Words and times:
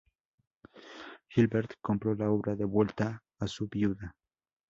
Gilbert 1.29 1.75
compró 1.79 2.15
la 2.15 2.31
obra 2.31 2.55
de 2.55 2.65
vuelta 2.65 3.21
a 3.37 3.45
su 3.45 3.67
viuda. 3.67 4.15